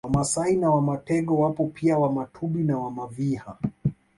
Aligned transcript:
Wamasai 0.07 0.55
na 0.55 0.69
Wamatengo 0.69 1.37
wapo 1.39 1.67
pia 1.67 1.97
Wamatumbi 1.97 2.63
na 2.63 2.77
Wamaviha 2.77 3.57